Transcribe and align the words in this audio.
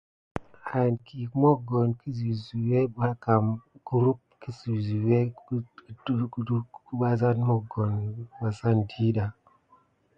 An 0.77 0.91
kiyiga 1.05 1.35
mokoni 1.41 1.93
kisile 2.01 2.35
suyé 2.45 2.79
kam 3.23 3.45
kurum 3.87 4.19
sukié 4.59 5.19
gudasoko 6.33 6.91
vas 7.01 7.21
na 7.39 7.45
suke 7.47 7.83
wusane 8.39 8.83
didaha. 8.89 9.33